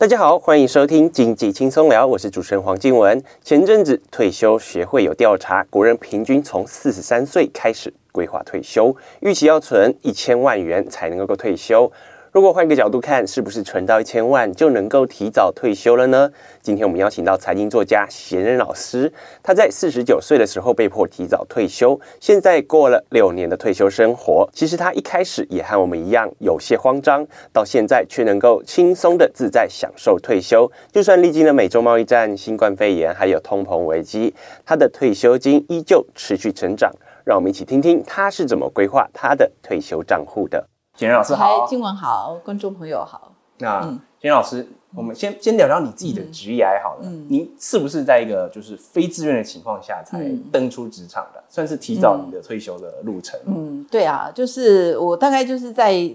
[0.00, 3.20] 大家好，欢迎收听经济轻松聊，我是主持人黄静文。
[3.42, 11.90] 前阵子退休协会有调查，国人平均从四十三岁开始规划退休，预期要存一千万元才能够退休。
[12.38, 16.30] 如果换个角度看，是不是存到一千万就能够提早退休了呢？
[16.62, 24.48] 今天我们邀请到财经作家贤人老师，他在四十九岁的时候被迫提早退休，现在过了六年的退休生活。
[24.52, 30.70] 其实他一开始也和我们一样有些慌张，到现在却能够轻松的自在享受退休。
[30.92, 34.32] 就算历经了美洲贸易战、新冠肺炎，还有通膨危机，
[34.64, 36.92] 他的退休金依旧持续成长。
[37.24, 40.68] 让我们一起听听他是怎么规划他的退休账户的。
[40.98, 43.30] 贤仁老师好，今晚好，观众朋友好。
[43.58, 43.82] 那
[44.20, 47.02] 简仁老师，我们先先聊聊你自己的职业好了。
[47.04, 53.38] 嗯，你是不是在一个就是非自愿的情况下才登出职场的，算是提早你的退休的路程？
[53.46, 56.12] 嗯，对啊，就是我大概就是在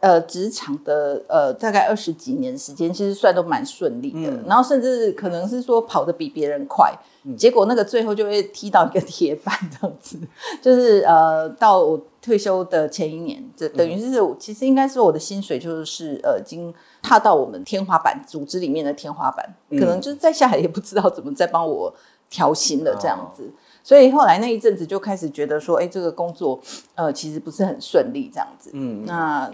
[0.00, 4.30] 呃职场的呃大概二十几年时间，其实算都蛮顺利的。
[4.46, 6.92] 然后甚至可能是说跑得比别人快，
[7.36, 10.18] 结果那个最后就会踢到一个铁板这样子。
[10.62, 12.00] 就是呃到我。
[12.20, 21.94] 退休的前一年，这等于是我其实应该说我的薪水就是呃，已经踏到我们天花板组织里面的天花板，可能就是再下来也不知道怎么再帮我
[22.28, 23.50] 调薪了这样子。
[23.84, 26.60] 所以后来那一阵子就开始觉得说，哎，这个工作
[26.96, 28.70] 呃其实不是很顺利这样子。
[28.74, 29.50] 嗯，那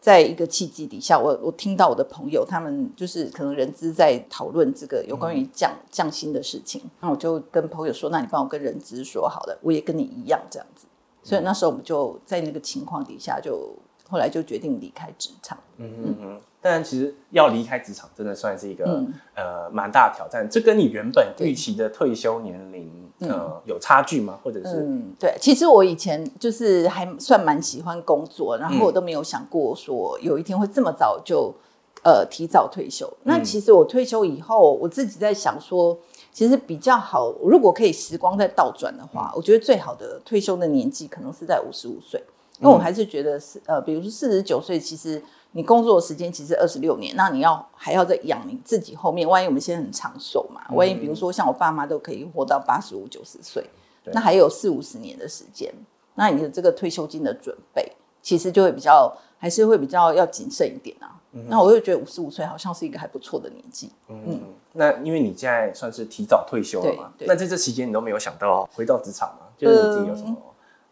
[0.00, 10.86] 在一个契机底下，我我听到我的朋友他们就是可能人资在讨论这个有关于降降薪的事情，那我就跟朋友说，那你帮我跟人资说好了，我也跟你一样这样子。
[11.24, 13.74] 所以那时候我们就在那个情况底下，就
[14.08, 15.58] 后来就决定离开职场。
[15.76, 16.40] 嗯嗯嗯。
[16.60, 20.48] 但其实要离开职场，真的算是一个、嗯、呃蛮大的挑战。
[20.50, 24.38] 这跟你原本预期的退休年龄呃有差距吗？
[24.42, 24.82] 或者是？
[24.82, 25.36] 嗯，对。
[25.40, 31.54] 其实我以前就是还算蛮喜欢工作，然后我都没有想过说有一天会这么早就
[32.02, 33.06] 呃提早退休。
[33.22, 35.96] 嗯、那其实我退休以后，我自己在想说。
[36.30, 42.22] 其实比较好，如果可以时光再倒转的话，嗯、我觉得最好的退休的年纪可能是在五十五岁，
[42.60, 53.64] 因为我还是觉得是呃，比如说四十九岁，其实你工作的时间其实二十六年，那你要还要再养你自己后面，万一我们现在很长寿嘛，万一比如说像我爸妈都可以活到八十五九十岁，
[54.04, 55.72] 嗯、那还有四五十年的时间，
[56.14, 61.14] 那你的这个退休金的准备其实就会比较还是会比较要谨慎一点啊。
[61.32, 63.90] 嗯、那我就觉得五十五岁好像是一个还不错的年纪。
[64.08, 64.40] 嗯，嗯，
[64.72, 69.46] 那因为你现在算是提早退休了嘛，那在这期间你都没有想到回到职场吗？
[69.56, 70.34] 就是你自己有什么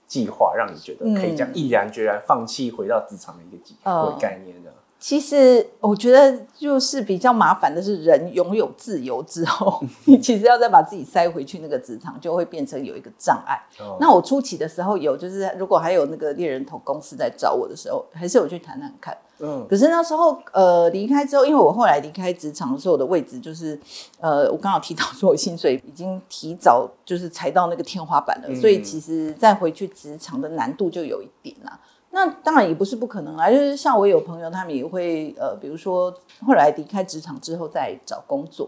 [0.07, 4.71] 计划，让你觉得可以这样毅然决然放弃回到职场的一个计划或概念呢？
[4.99, 13.61] 其实我觉得就是比较麻烦的是，人拥有自由之后， 你其实要再把自己塞回去那个职场，就会变成有一个障碍。
[13.79, 19.17] 哦、那我初期的时候有，就是如果还有那个猎人头公司在找我的时候，还是有去谈谈看。
[19.39, 23.79] 嗯，可是那时候呃离开之后，因为我后来离开职场的时候，我的位置就是
[24.21, 31.79] 呃我刚好提到说我薪水已经提早就是踩到那个天花板了，嗯、所以其实再回去职场的难度就有一点啦。
[32.13, 36.11] 那当然也不是不可能啊，就是像我有朋友，他们也会呃，比如说
[36.47, 38.67] 后来离开职场之后再找工作，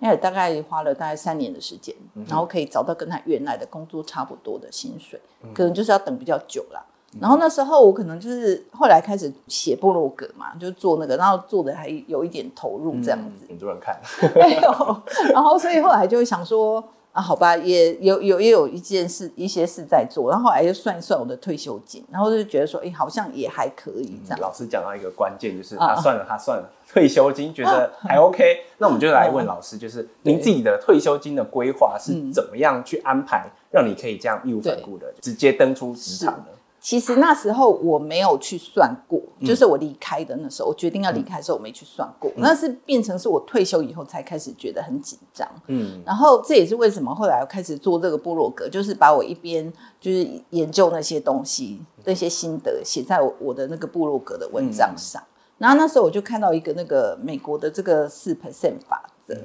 [0.00, 1.94] 因为大概花了大概三年的时间，
[2.26, 6.82] 然后可以找到跟他原来的工作差不多的薪水，嗯、可能就是要等比较久了。
[7.20, 13.98] 然后那时候我可能就是后来开始写部落格嘛，就做那个，然后做的还有一点投入这样子，很多人看，
[14.34, 15.02] 没有，
[15.32, 16.82] 然后所以后来就会想说。
[17.10, 24.38] 啊，好吧，也有有也有一件事，一些事在做，然后后来就算一算我的退休金，然后就觉得说，哎，好像也还可以这样。
[24.40, 36.52] 老师讲到一个关键，就是他算了，他算了，退休金觉得 还 OK，那我们就来问老师，就是您自己的退休金的规划是怎么样去安排，让你可以这样义无反顾的直接登出职场的？
[36.88, 42.32] 其实那时候我没有去算过，就是我离开的那时候，我决定要离开的时候，我没去算过。
[42.36, 45.46] 那是变成是我退休以后才开始觉得很紧张。
[45.66, 49.70] 嗯，然后这也是为什么后来我开始做这个部落格，就是把我一边
[50.00, 55.22] 就是研究那些东西、那些心得写在我我的那个部落格的文章上。
[55.58, 59.36] 然后那时候我就看到一个那个美国的这个四 percent 法则，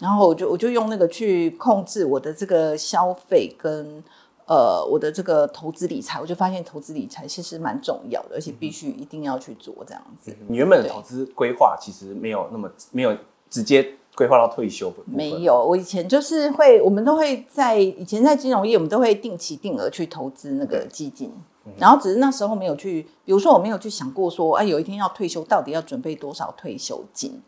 [0.00, 4.02] 然后我就我就用那个去控制我的这个消费跟。
[4.46, 10.36] 呃我的这个投资理财，我就发现投资理财其实蛮重要的，而且必须一定要去做这样子。
[10.48, 13.16] 你原本的投资规划其实没有那么没有
[13.48, 14.96] 直接规划到退休的。
[15.06, 21.32] 没有，我以前就是会，我们都会在以前在金融业，我们都会定期定额去投资那个基金。
[21.78, 27.40] 然后只是那时候没有去，比如说我没有去想过说，哎，有一天要退休，到底要准备多少退休金？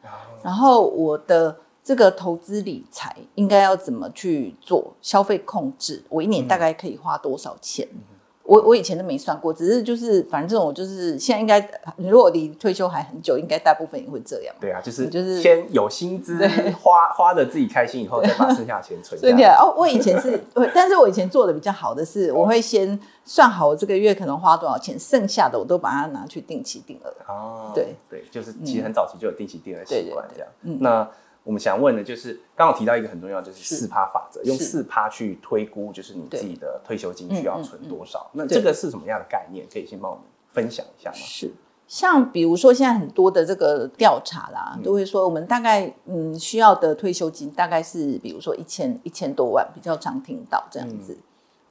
[0.43, 1.55] 然后我的
[1.87, 4.93] 这个投资理财应该要怎么去做？
[5.01, 7.87] 消费控制，我一年大概可以花多少钱？
[7.93, 8.01] 嗯
[8.49, 14.55] 我我以前都没算过，只是就是反正这种就是现在应该，如果离退休还很久，应该大部分也会这样。
[14.61, 16.39] 对啊，就是就是先有薪资
[16.81, 19.35] 花花的自己开心，以后再把剩下的钱存下来。
[19.35, 20.41] 对哦，我以前是，
[20.73, 27.13] 但是我以前做的比较好的是，我会先算好我这个月可能花多少钱，剩下的我都把它拿去定期定额。
[27.27, 30.49] 哦，对对，就是其实很早期就有定期定额习惯这样。
[30.63, 31.11] 嗯，那。
[31.47, 38.29] 我们想问的就是，刚刚提到一个很重要，就是四趴法则，用四趴去推估，就是你自己的退休金需要存多少。
[38.33, 39.65] 那这个是什么样的概念？
[39.73, 41.17] 可以先帮我们分享一下吗？
[41.17, 41.53] 是，
[41.87, 51.17] 像比如说现在很多的这个调查啦，都会说我们大概嗯需要的退休金大概是，比如说一千一千多万，比较常听到这样子。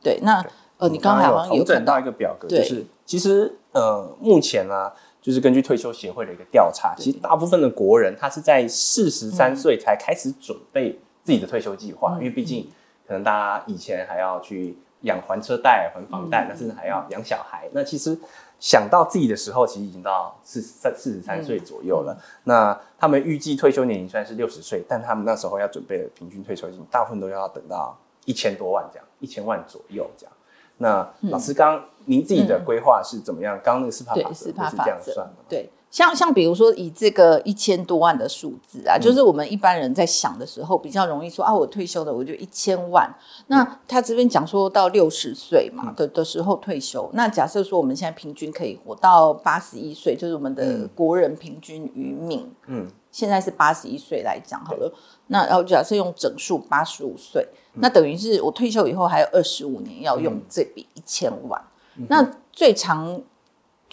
[0.02, 0.42] 对，那
[0.78, 4.94] 呃，你刚才好像有整到一个表格，就是其实呃目前呢。
[5.26, 12.70] 就是根据退休协会的一个调查，其实大部分的国人他是在四十三岁才开始准备自己的退休计划，因为毕竟
[13.08, 17.68] 可能大家以前还要去养还车贷、还房贷，那甚至还要养小孩。
[17.72, 18.16] 那其实
[18.60, 22.16] 想到自己的时候，其实已经到四三四十三岁左右了。
[22.44, 30.35] 那他们预计退休年龄虽然是六十岁，但他们那时候要准备的平均退休金，大部分都要等到一千多万这样，一千万左右这样。
[30.78, 33.60] 那老师刚您自己的规划是怎么样？
[33.64, 35.34] 刚刚那个四帕法则是这样算吗？
[35.48, 43.10] 对，像像比如说以这个一千多万的数字啊，就是我们一般人在想的时候比较容易说啊，我退休的我就一千万。
[43.48, 54.94] 那他这边讲说到六十岁嘛的的时候退休，那假设说我们现在平均可以活到八十一岁，就是我们的国人平均余命，嗯，现在是八十一岁来讲好了。
[55.28, 57.48] 那然后假设用整数八十五岁。
[57.76, 61.62] 那等于是我退休以后还有二十五年要用这笔一千万，
[61.96, 63.22] 嗯、那最长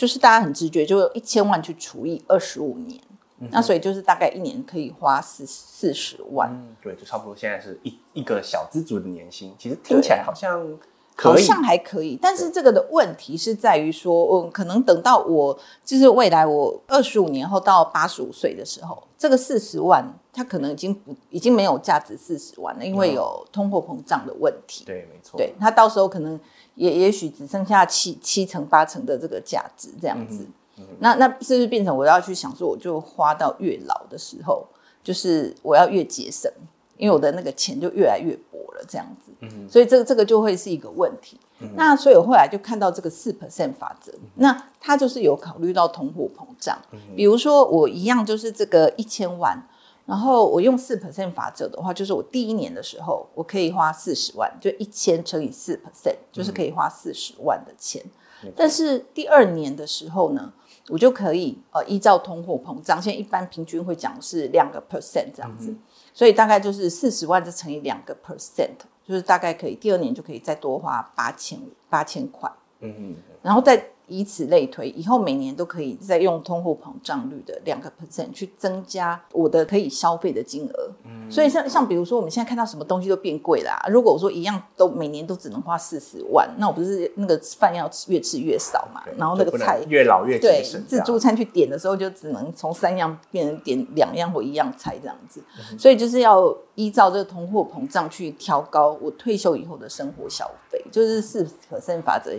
[0.03, 3.01] 就是大家很直觉，就用一千万去除以二十五年，
[3.39, 10.77] 嗯、那所以就是大概一年可以花四四十万，嗯，对，就差不多现在是一一个小资族的年薪，其实听起来好像。
[11.15, 24.87] 好像还可以，但是这个的问题是在于说，嗯，可能等到我就是未来我二十五年后到八十五岁的时候，这个四十万它可能已经不已经没有价值四十万了，因为有通货膨胀的问题。
[24.87, 25.37] 对，没错。
[25.37, 26.41] 对，它到时候可能
[26.75, 30.45] 也也许只剩下七七成八成的这个价值这样子。
[30.45, 34.67] 嗯嗯、那那是不是变成我要去想说，我就花到越老的时候，
[35.05, 36.51] 就是我要越节省？
[36.97, 41.37] 因为我的那个钱就越来越薄了，这样子，嗯、所以这个这个就会是一个问题。
[41.59, 46.79] 嗯、那所以我后来就看到这个四 percent 法则，嗯、那它就是有考虑到通货膨胀。
[46.93, 49.61] 嗯、比如说我一样就是这个一千万，
[50.05, 58.03] 然后我用四 percent 法则的话，就是我第一年的时候我可以花四十万，就一千乘以四 percent，就是可以花四十万的钱。
[58.45, 60.53] 嗯、但是第二年的时候呢，
[60.89, 65.71] 我就可以呃依照通货膨胀，现在一般平均会讲是两个 percent 这样子。
[65.71, 65.79] 嗯
[66.15, 71.59] 所以大概就是四十万，再乘以两个 percent，就是大概可以第二年就可以再多花八千
[71.89, 72.53] 八千块。
[72.81, 73.91] 嗯嗯，然后再。
[74.13, 80.91] 以此类推，以后每年都可以再用通货膨胀率的两个 percent 去增加我的可以消费的金额。
[81.05, 89.03] 嗯，所以像像比如说我们现在看到什么东西都变贵啦，如果我说一样都每年都只能花四十万，那我不是那个饭要吃越吃越少嘛？
[89.17, 95.43] 然后那个菜越老越对，自助餐去点的时候就只能从三样变成点两样或一样菜这样子。
[95.71, 102.31] 嗯、所以就是要依照这个通货膨胀去调高我退休以后的生活消费，就是四 percent 法则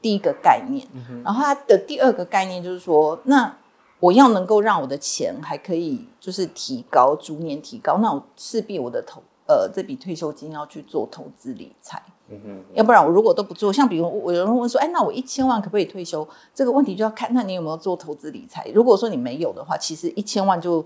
[0.00, 0.86] 第一个概念。
[0.94, 3.56] 嗯然后它的第二个概念就是说，那
[3.98, 12.00] 我要能够让我的钱还可以就是提高，逐年提高，那我势必我的投呃这笔退休金要去做投资理财，
[12.74, 16.28] 要不然我如果都不做，像比如我有人问说，哎，那我一千万可不可以退休？
[16.54, 18.68] 这个问题就要看那你有没有做投资理财。
[18.74, 20.84] 如果说你没有的话，其实一千万就。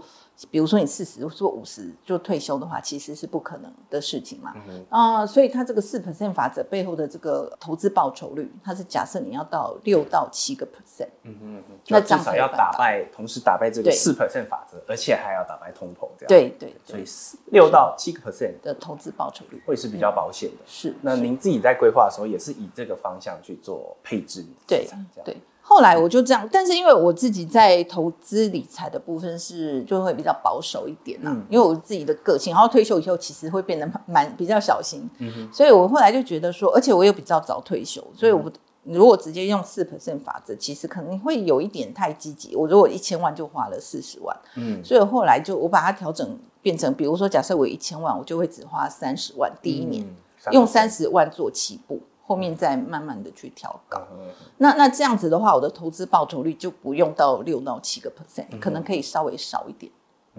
[0.50, 4.50] 比如说你四十做五十就退休的话，其实是不可能的事情嘛。
[4.50, 11.08] 啊、嗯哼呃，所以它这个四 percent 法则背后的这个投资报酬率，它是假设你要到六到七个 percent。
[11.22, 16.28] 嗯嗯，那至少要打败，同时打败这个四 percent 法则，而且还要打败通膨这样。
[16.28, 20.64] 对对，对所以六到七个 percent 的投资报酬率会是比较保险的。
[20.66, 20.94] 是。
[21.00, 24.44] 那您自己在规划的时候，也是以这个方向去做配置？
[24.66, 24.86] 对，
[25.24, 25.36] 对。
[25.68, 38.44] 后来我就这样，但是因为我自己在投资理财的部分是就会比较保守一点啦、啊，嗯、因为我自己的个性，然后退休以后其实会变得蛮比较小心，嗯、所以我后来就觉得说，而且我又比较早退休，所以我
[38.84, 42.54] 如果直接用四 percent 法则，其实可能会有一点太积极。
[42.54, 52.00] 我如果一千万就花了四十万，嗯，所以后来就我把它调整变成，比如说假设我一千万，我就会只花三十万，第一年、嗯、用三十万做起步。
[52.28, 54.26] 后面再慢慢的去调高，嗯、
[54.58, 59.92] 那那这样子的话，我的投资报酬率就不用到六到七个 percent，、可能可以稍微少一点，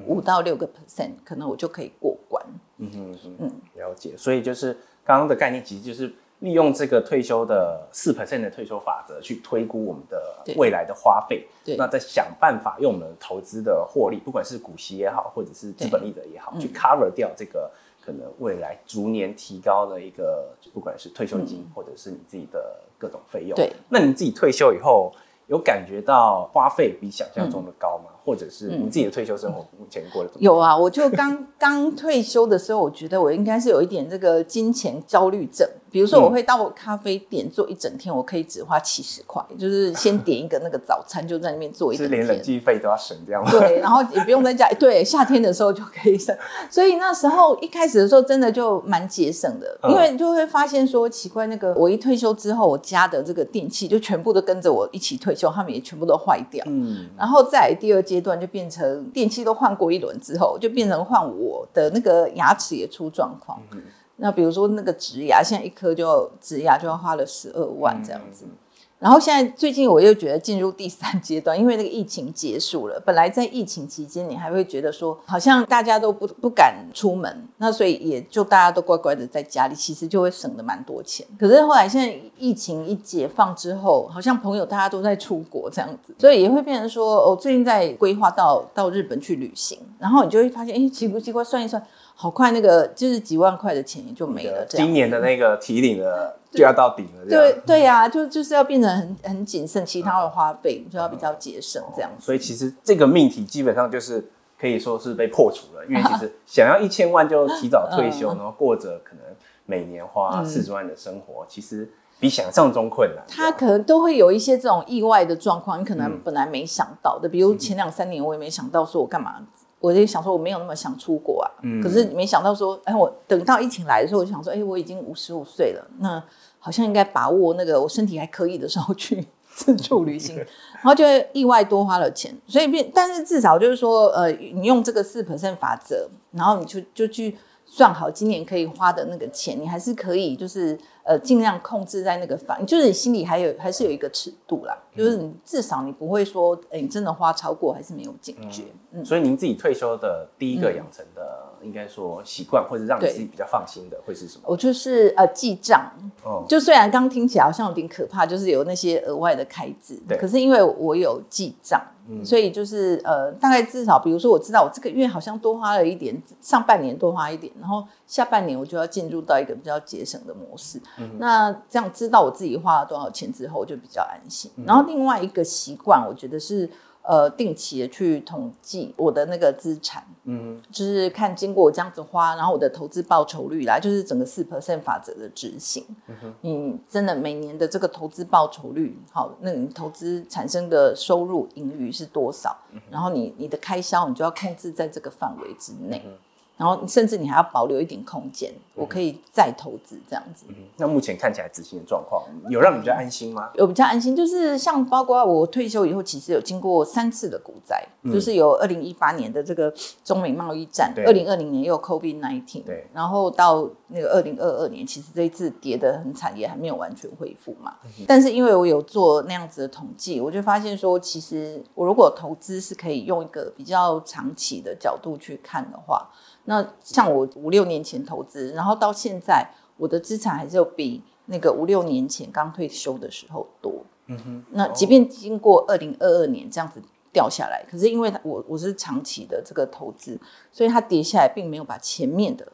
[0.06, 2.46] 五、嗯、到六个 percent，可能我就可以过关。
[2.80, 4.18] 嗯哼嗯嗯，了解。
[4.18, 4.74] 所以就是
[5.06, 11.78] 刚刚的概念，其实就是利用这个退休的四 percent 的退休法则去推估我们的未来的花费，对。
[11.78, 17.72] 那再想办法用我们投资的获利，不管是股息也好，或者是资本利得也好，去 cover 掉这个。
[18.08, 23.54] 可能未来逐年提高的一个，不管是退休金，或者是你自己的各种费用。
[23.54, 25.12] 对，那你自己退休以后，
[25.48, 28.12] 有感觉到花费比想象中的高吗？
[28.28, 30.54] 或者是你自己的退休生活目前过得怎么样？
[30.54, 35.66] 有啊，我就刚刚退休的时候，我觉得我应该是有一点这个金钱焦虑症。
[35.90, 43.42] 比如说，我会到咖啡店坐一整天，我可以只花七十块，就是先点一个那个早餐，就在那边坐一整天，是连冷气费都要省这样。
[43.50, 46.36] 对，然后也不用在家，对，夏天的时候就可以省。
[46.70, 56.64] 所以那时候一开始的时候，真的就蛮节省的，因为就会发现说奇怪，那个我一退休之后，我家的这个电器就全部都跟着我一起退休，他们也全部都坏掉。
[56.68, 63.62] 嗯，然后再来第二阶段就变成电器都换过一轮之后，就变成换我的那个牙齿也出状况。
[63.72, 63.82] 嗯、
[64.16, 68.46] 那比如说那个植牙，现在一颗就植牙就要花了十二万这样子。
[68.46, 68.58] 嗯
[69.00, 73.00] 然后现在最近我又觉得进入第三阶段，因为那个疫情结束了。
[73.06, 81.26] 本来在疫情期间，你还会觉得说好像大家都不不敢出门，那所以也就大家都乖乖的在家里，其实就会省得蛮多钱。
[81.40, 91.82] 可是后来现在疫情一解放之后，好像朋友大家都在出国这样子，所以也会变成说，我最近在规划到到日本去旅行，然后你就会发现，哎，奇不奇怪，算一算。
[92.20, 94.66] 好快，那个就是几万块的钱也就没了。
[94.68, 97.30] 这样，今年的那个提领了就要到顶了。
[97.30, 102.26] 对对呀、啊，就就是要变成很很谨慎，其他的花费就要比较节省这样子。
[102.26, 104.28] 所以其实这个命题基本上就是
[104.60, 109.24] 可以说是被破除了，因为其实想要一千万就提早退休， 然后过着可能
[109.68, 111.88] 每年花四十万的生活，其实
[112.20, 113.24] 比想象中困难。
[113.28, 119.36] 他可能都会有一些这种意外的状况，你可能本来没想到的，比如前两三年我也没想到说我干嘛。
[119.80, 121.52] 我就想说，我没有那么想出国啊。
[121.62, 121.82] 嗯。
[121.82, 126.22] 可是没想到说，哎，我等到疫情来的时候，我就想说，哎，我已经五十五岁了，那
[126.60, 131.04] 好像应该把握那个我身体还可以的时候去 自助旅行，然后就
[131.34, 132.36] 意外多花了钱。
[132.48, 140.76] 所以变，但是至少就是说，呃，你用这个四 percent 法则，然后你就就去算好今年可以花的那个钱，你还是可以就是。
[141.08, 148.64] 呃，尽量控制在那个范，就是你心里还有还是有一个尺度啦，嗯、就是你至少你不会说，哎，你真的花超过还是没有解决。
[148.92, 154.44] 嗯，嗯，所以您自己退休的第一个养成的，应该说习惯或者让你自己比较放心的，会是什么？
[154.46, 155.92] 我就是呃记账，
[156.24, 161.82] 哦，就虽然刚听起来好像有点可怕，就是有那些额外的开支，对，可是因为我有记账。
[162.10, 170.80] 嗯所以就是呃，大概至少，比如说我知道我这个月好像多花了一点，上半年多花一点，然后下半年我就要进入到一个比较节省的模式。
[171.00, 174.50] 嗯、那这样知道我自己花了多少钱之后，我就比较安心。
[174.56, 176.70] 嗯、然后另外一个习惯，我觉得是。
[177.08, 192.58] 呃，定期的去统计我的那个资产，嗯，就是看经过我这样子花，然后我的投资报酬率啦，就是整个四 percent 法则的执行，嗯哼，你真的每年的这个投资报酬率，好，那你投资产生的收入盈余是多少？
[192.74, 196.04] 嗯、然后你你的开销，你就要控制在这个范围之内。
[196.06, 196.12] 嗯
[196.58, 200.46] 然后甚至你还要保留一点空间，我可以再投资这样子。
[200.50, 203.52] 嗯，那目前看起来执行的状况有让你比较安心吗？
[203.54, 209.72] 有比较安心，就是像包括我退休以后，其实有经过三次的股灾，嗯、就是有二零一八年的这个
[210.04, 217.76] 中美贸易战，二零二零年又有 COVID nineteen，对，然后到那个二零二二年，其实这一次跌得很惨，也还没有完全恢复嘛。
[217.84, 226.10] 嗯、但是因为我有做那样子的统计，我就发现说，其实我如果投资是可以用一个比较长期的角度去看的话。
[226.50, 233.84] 那像我五六年前投资，然后到现在，我的资产还是有比那个五六年前刚退休的时候多。
[234.06, 234.46] 嗯哼。
[234.52, 240.18] 那即便经过二零二二年这样子掉下来，可是因为我我是长期的这个投资，
[240.50, 242.48] 所以它跌下来并没有把前面的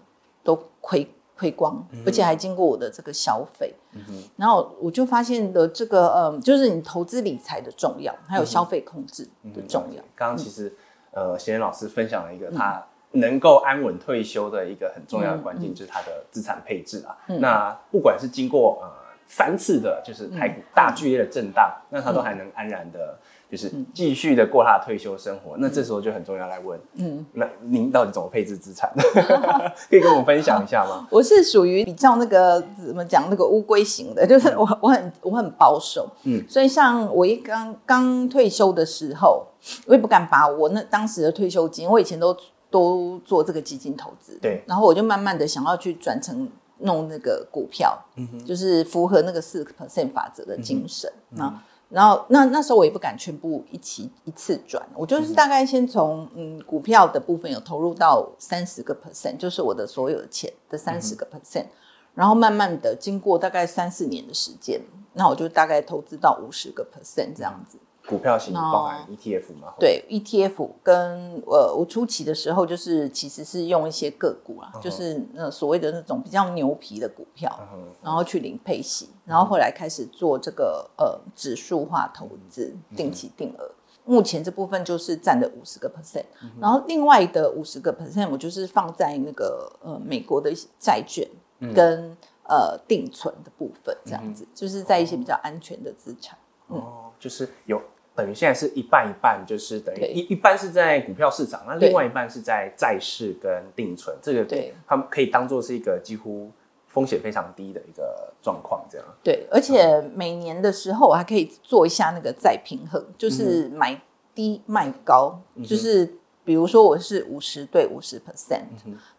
[0.44, 1.08] 都亏
[1.38, 3.76] 亏光，而且还经过我的这个消费。
[3.92, 4.24] 嗯哼。
[4.38, 10.02] 然后我就发现了这个嗯，就是你投资理财的重要，还有消费控制的重要。
[10.16, 10.76] 刚刚其实
[11.12, 12.84] 呃，贤贤老师分享了一个他。
[13.14, 17.16] 能够安稳退休的一个很重要的关键，就是他的资产配置啊。
[17.40, 18.90] 那不管是经过呃
[19.26, 23.18] 三次的，就是太大剧烈的震荡，嗯、那他都还能安然的，
[23.50, 25.56] 就是继续的过他的退休生活。
[25.56, 28.92] 嗯、那这时候就很重要来问，嗯，那您到底怎么配置资产？
[29.90, 31.08] 可以跟我们分享一下吗？
[31.12, 39.48] 我是属于比较那个怎么讲那个乌龟型的，就是我我很我很保守，嗯，所以像我一刚刚退休的时候，
[39.88, 42.36] 我也不敢把我那当时的退休金，我以前都
[42.74, 46.50] 都做这个基金投资，对，然后我就慢慢的想要去转成。
[46.80, 51.10] 弄那个股票，嗯、哼就是符合那个四 percent 法则的精神。
[51.30, 61.70] 嗯、哼然后那那时候我也不敢全部一起一次转，我就是大概先从嗯股票的部分有投入到三十个 percent，就是我的所有的钱的三十个 percent，、嗯、
[62.16, 64.82] 然后慢慢的经过大概三四年的时间，
[65.14, 67.78] 那我就大概投资到五十个 percent 这样子。
[68.06, 69.74] 股票型包含 ETF 吗？
[69.80, 74.82] 对，ETF 跟呃，我初期的时候就是其实是用一些个股啊，uh huh.
[74.82, 78.04] 就是呃所谓的那种比较牛皮的股票，uh huh.
[78.04, 82.98] 然后去领配息，然后后来开始做这个呃指数化投资，uh.
[82.98, 83.72] 定期定额。
[84.06, 86.50] 目前这部分就是占了五十个 percent，、uh.
[86.60, 91.26] 然后另外的五十个 percent 我就是放在那个呃美国的债券
[91.74, 92.16] 跟、uh.
[92.50, 94.60] 呃定存的部分，这样子，uh.
[94.60, 96.38] 就是在一些比较安全的资产。
[96.68, 96.76] 哦、
[97.18, 97.82] uh 就是有。
[98.16, 106.52] 等于现在是一半一半，就是等于一一半是在股票市场，那另外一半是在债市跟定存，这个对，他们可以当做是一个几乎
[106.88, 109.08] 风险非常低的一个状况，这样。
[109.24, 114.02] 对，而且每年的时候我还可以做一下那个再平衡，就是买
[114.36, 116.16] 低卖高，就是。
[116.46, 118.64] 比如说我是五十对五十 percent，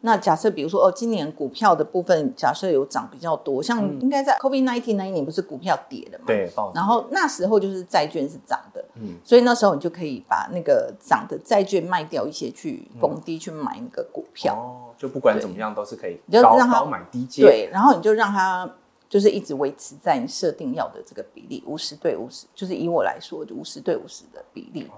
[0.02, 6.24] 那假设比如说哦，今年股票的部分假设有涨比较多，像应该在 COVID nineteen 那一年不是股票跌的嘛？
[6.26, 18.70] 对，然后那时候就是债券是涨的，嗯，所以那时候你就可以把那个涨的债券卖掉一些去逢低去买那个股票，哦，就不管怎么样都是可以高高买低接，对，然后你就让它
[19.08, 24.90] 就是一直维持在你设定要的这个比例，五十对五十，就是以我来说就五十对五十的比例。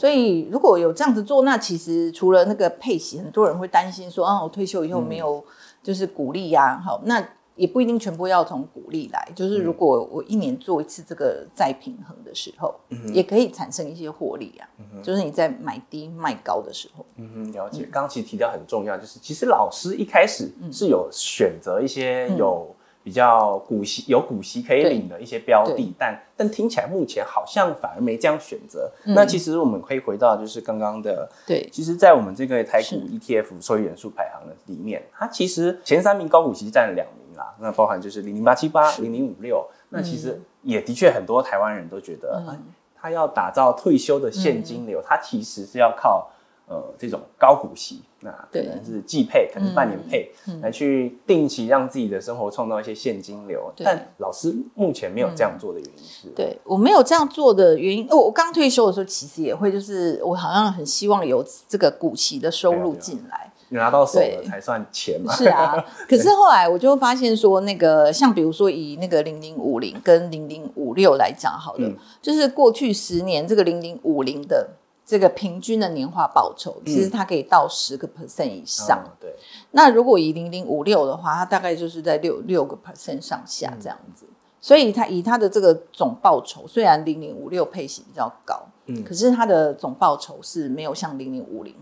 [0.00, 5.44] 所以如果有这样子做，那其实除了那个配息，很多人会担心说，啊，我退休以后没有
[5.82, 7.22] 就是股利呀，啊，好，那
[7.56, 17.82] 也不一定全部要从股利来，就是如果我一年做一次这个再平衡的时候，嗯，也可以产生一些获利啊，嗯，就是你在买低卖高的时候，嗯哼，了解。
[17.92, 22.74] 刚刚其实提到很重要，就是其实老师一开始是有选择一些有。
[23.00, 28.92] 嗯比较股息有股息可以领的一些标的，但但听起来目前好像反而没这样选择。
[29.04, 39.66] 嗯、那其实我们可以回到就是刚刚的，对，其实，在我们这个台股 ETF 收益元素排行的里面，它其实前三名高股息占了两名啦，那包含就是零零八七八、零零五六。
[39.88, 42.62] 那其实也的确很多台湾人都觉得，嗯、
[42.94, 46.30] 他要打造退休的现金流，他、嗯、其实是要靠。
[46.70, 53.72] 呃，这种高股息，那可能是季配，可能半年配，嗯、来去定期让自己的生活创造一些现金流。
[53.74, 56.28] 对但老师目前没有这样做的原因是？
[56.28, 65.34] 对，我没有这样做的原因，我刚退休的时候其实也会，就是我好像很希望有这个股息的收入进来，你拿到手了才算钱嘛。
[65.34, 65.74] 是啊，
[66.08, 74.76] 可是后来我就发现说，那个像比如说以那个零零五零跟零零五六来讲好了，嗯、就是过去十年这个零零五零的。
[75.10, 79.02] 这个平均的年化报酬，其实它可以到十个 percent 以上。
[79.04, 79.34] 嗯哦、对，
[79.72, 84.24] 那如果以零零五六的话，它大概就是在六六个 percent 上下这样子。
[84.30, 91.74] 嗯、所以它以它的这个总报酬，虽然零零五六配息比较高，嗯，可是它的总报酬是没有像零零五零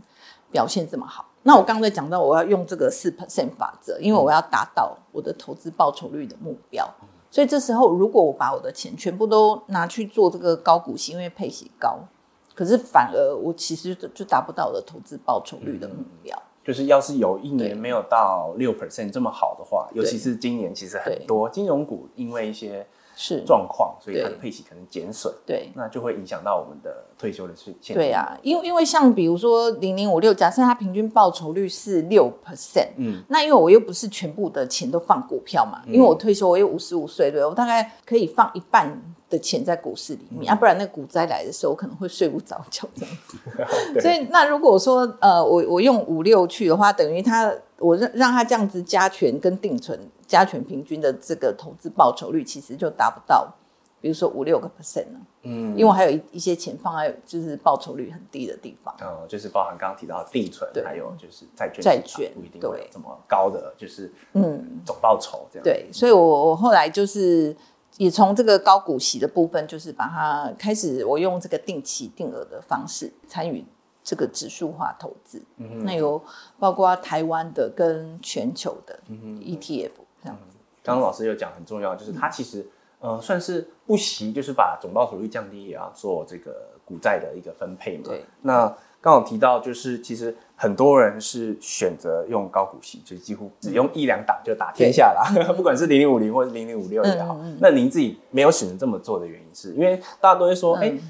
[0.51, 1.27] 表现这么好。
[1.43, 6.89] 那我刚才讲到，我要用这个四 percent 法则，因为我要达到我的投资报酬率的目标。
[7.03, 11.99] 嗯、所以这时候，如果我把我的钱全部都拿去做这个高股息，因为配息高。
[12.59, 15.95] 可是反而我其实就达不到我的投资报酬率的目
[16.25, 16.37] 标。
[16.37, 27.95] 嗯，就是要是有一年没有到六 percent 这么好的话，尤其是今年其实很多金融股因为一些是状况，所以它的配息可能减损，对，那就会影响到我们的退休的现金。
[27.95, 39.01] 对啊，因为因为像比如说零零五六，假设它平均报酬率是六 percent，嗯，那因为我又不是全部的钱都放股票嘛，嗯，因为我退休我有五十五岁，对，我大概可以放一半。
[39.31, 43.37] 的钱在股市里面、嗯、啊，不然那股灾来的时候，我可能会睡不着觉这样子。
[44.01, 53.53] 所以，那如果说呃，我我用五六去的话，等于他我让让他这样子加权跟定存加权平均的这个投资报酬率，其实就达不到，
[54.01, 55.21] 比如说五六个 percent 呢。
[55.43, 58.95] 嗯，因为我还有一一些钱放在就是报酬率很低的地方。
[59.01, 65.65] 哦、嗯，就是包含刚刚提到的定存，对还有就是债券，债券不一定会有这么高的，就是嗯总报酬这样。
[65.65, 67.55] 对，所以我我后来就是。
[67.99, 73.63] 也从这个高股息的部分，就是把它开始，我用这个定期定额的方式参与
[74.03, 75.43] 这个指数化投资。
[75.59, 76.23] 嗯，那有
[76.59, 79.91] 包括台湾的跟全球的 ETF
[80.23, 80.57] 这样子。
[80.83, 82.67] 刚刚老师有讲很重要，就是它其实
[83.01, 88.05] 呃，算是不惜就是把总报酬率降低，也要做这个股债的一个分配嘛。
[88.07, 88.25] 对。
[88.43, 95.23] 那刚好提到，就是其实很多人是选择用高股息，就几乎只用一两档就打天下啦。
[95.57, 97.37] 不管是零零五零或是零零五六也好。
[97.43, 100.97] 嗯嗯、那您自己没有选择这么做的原因是，是因为大家都会说，哎、嗯。
[100.97, 101.01] 欸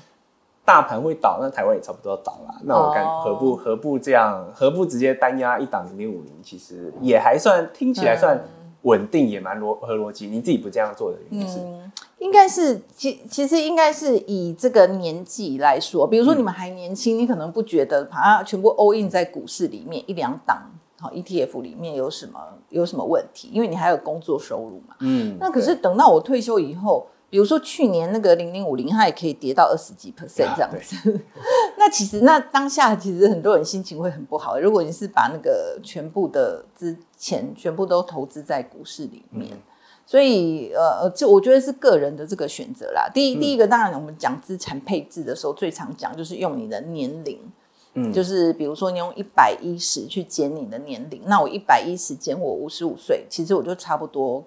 [0.69, 2.55] 大盘会倒，那台湾也差不多要倒了。
[2.65, 4.47] 那我看何不何不这样？
[4.55, 6.43] 何不直接单压一档零零五零？
[6.43, 8.39] 其实也还算听起来算
[8.83, 10.27] 稳定，也蛮逻合逻辑。
[10.27, 11.59] 你自己不这样做的原因是？
[11.61, 23.51] 嗯、应该是其其实应该是以这个年纪来说，比如说你们还年轻，嗯、你可能不觉得把它全部 all in 在股市里面一两档好 ETF 里面有什么有什么问题？
[23.53, 24.97] 因为你还有工作收入嘛。
[25.01, 25.37] 嗯。
[25.39, 27.07] 那可是等到我退休以后。
[27.31, 30.97] 比如说去年那个零零五零，它也可以跌到二十几 percent 这样子。
[30.97, 31.21] 啊、
[31.77, 34.59] 那其实那当下其实很多人心情会很不好。
[34.59, 39.59] 如果你是把那个全部的资钱全部都投资在股市里面，嗯、
[40.09, 43.11] 所以呃，这我觉得是个人的这个选择啦。
[43.13, 47.39] 第一，嗯、第一个当然我们讲资产配置的时候，最常讲就是用你的年龄，
[47.93, 54.43] 嗯，就是比如说你用一百一十去减你的年龄，那我一百一十减我五十五岁，其实我就差不多。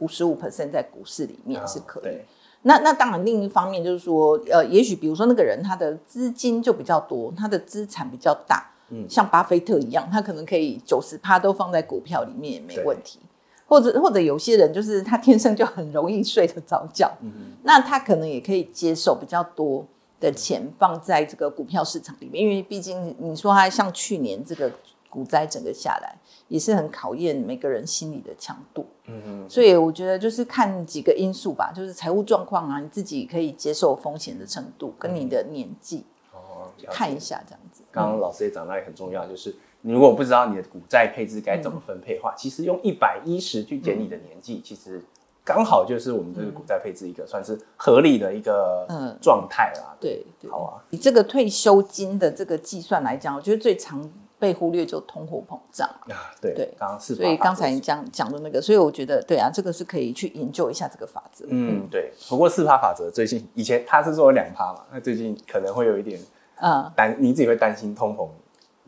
[0.00, 2.18] 五十五 percent 在股市里面是可以，哦、
[2.62, 13.28] 那那当然另一方面就是说，呃，也许比如说那个人他的资金就比较多，他的资产比较大，嗯，像巴菲特一样，他可能可以九十趴都放在股票里面也没问题，对
[13.74, 17.32] 或者或者有些人就是他天生就很容易睡得着觉，嗯，
[17.64, 19.84] 那他可能也可以接受比较多
[20.20, 24.70] 的钱放在这个股票市场里面，因为毕竟你说他像去年这个
[25.10, 26.16] 股灾整个下来。
[26.48, 37.82] 也是很考验每个人心理的强度，嗯嗯，所以我觉得就是看几个因素吧，就是财务状况啊，你自己可以接受风险的程度，跟你的年纪，哦，看一下这样子。
[37.90, 39.56] 刚刚老师也讲到也很重要，就是
[39.86, 45.04] 你如果不知道你的股债配置该怎么分配的话，其实用一百一十去减你的年纪，其实
[45.44, 48.86] 刚好就是我们这个股债配置一个算是合理的一个
[49.20, 49.94] 状态啦。
[50.00, 50.82] 对，好啊。
[50.88, 54.10] 以这个退休金的这个计算来讲，我觉得最常。
[54.36, 61.46] 被忽略就通货膨胀啊，对对，刚刚是，所以刚才你讲讲的那个，所以我觉得对啊，这个是可以去研究一下这个法则。
[61.48, 62.12] 嗯，对。
[62.28, 66.20] 不过四趴法则最近以前他是说两趴嘛，那最近可能会有一点
[66.56, 68.28] 啊担，你自己会担心通膨。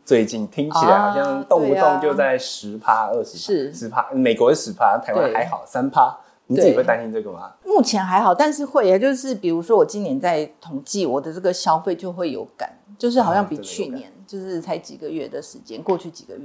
[0.07, 3.73] 最近听起来好像动不动就在十趴、二十是。
[3.73, 7.51] 十趴，美国是十趴，台湾还好三趴，你自己会担心这个吗？
[7.65, 14.09] 目前还好，但是会也，就是比如说我今年在统计我的这个消费就会有感，就是好像比去年。
[14.25, 16.41] 就是才几个月的时间，过去几个月，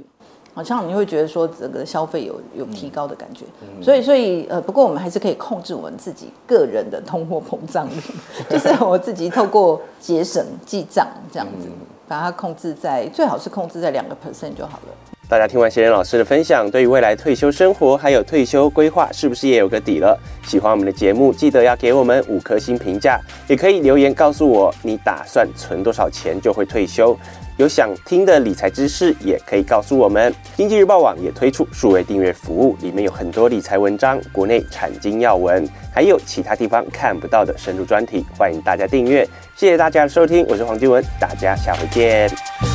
[0.53, 7.99] 好像你会觉得说整个消费有有提高的感觉，嗯、所以所以呃，不过我们还是可以控制我们自己个人的通货膨胀率，
[8.49, 11.67] 就是我自己透过节省记账这样子，
[12.07, 14.93] 把它控制在最好是控制在两个 percent 就好了。
[15.29, 20.19] 大家听完贤仁老师的分享，对于未来退休生活还有退休规划，是不是也有个底了？
[20.45, 27.17] 喜欢我们的节目，记得要给我们五颗星评价，也可以留言告诉我你打算存多少钱就会退休。
[27.57, 30.33] 有想听的理财知识，也可以告诉我们。
[30.55, 39.23] 经济日报网也推出数位订阅服务，里面有很多理财文章、国内产经要闻，还有其他地方看不到的深度专题，欢迎大家订阅。
[39.55, 42.72] 谢谢大家的收听，我是黄金文，大家下回见。